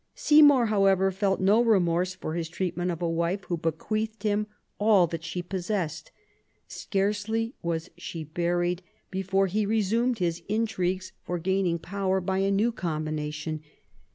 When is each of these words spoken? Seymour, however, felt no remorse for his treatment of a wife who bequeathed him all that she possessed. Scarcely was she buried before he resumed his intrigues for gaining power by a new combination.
Seymour, 0.15 0.65
however, 0.65 1.11
felt 1.11 1.39
no 1.39 1.61
remorse 1.63 2.15
for 2.15 2.33
his 2.33 2.49
treatment 2.49 2.89
of 2.89 3.03
a 3.03 3.07
wife 3.07 3.43
who 3.43 3.55
bequeathed 3.57 4.23
him 4.23 4.47
all 4.79 5.05
that 5.05 5.23
she 5.23 5.43
possessed. 5.43 6.11
Scarcely 6.67 7.53
was 7.61 7.91
she 7.95 8.23
buried 8.23 8.81
before 9.11 9.45
he 9.45 9.63
resumed 9.63 10.17
his 10.17 10.41
intrigues 10.49 11.11
for 11.23 11.37
gaining 11.37 11.77
power 11.77 12.19
by 12.19 12.39
a 12.39 12.49
new 12.49 12.71
combination. 12.71 13.61